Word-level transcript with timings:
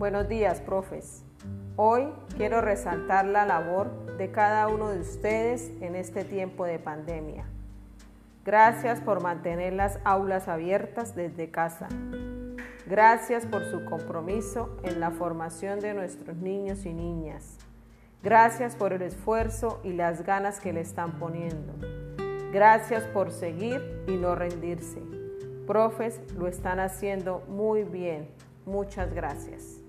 Buenos 0.00 0.30
días, 0.30 0.62
profes. 0.62 1.26
Hoy 1.76 2.08
quiero 2.38 2.62
resaltar 2.62 3.26
la 3.26 3.44
labor 3.44 4.16
de 4.16 4.30
cada 4.30 4.66
uno 4.66 4.88
de 4.88 5.00
ustedes 5.00 5.70
en 5.82 5.94
este 5.94 6.24
tiempo 6.24 6.64
de 6.64 6.78
pandemia. 6.78 7.44
Gracias 8.42 9.02
por 9.02 9.22
mantener 9.22 9.74
las 9.74 9.98
aulas 10.04 10.48
abiertas 10.48 11.14
desde 11.14 11.50
casa. 11.50 11.88
Gracias 12.86 13.44
por 13.44 13.66
su 13.66 13.84
compromiso 13.84 14.74
en 14.84 15.00
la 15.00 15.10
formación 15.10 15.80
de 15.80 15.92
nuestros 15.92 16.34
niños 16.38 16.86
y 16.86 16.94
niñas. 16.94 17.58
Gracias 18.22 18.76
por 18.76 18.94
el 18.94 19.02
esfuerzo 19.02 19.82
y 19.84 19.92
las 19.92 20.24
ganas 20.24 20.60
que 20.60 20.72
le 20.72 20.80
están 20.80 21.18
poniendo. 21.18 21.74
Gracias 22.54 23.04
por 23.04 23.32
seguir 23.32 24.02
y 24.08 24.16
no 24.16 24.34
rendirse. 24.34 25.02
Profes, 25.66 26.22
lo 26.38 26.46
están 26.46 26.80
haciendo 26.80 27.44
muy 27.48 27.84
bien. 27.84 28.30
Muchas 28.64 29.12
gracias. 29.12 29.82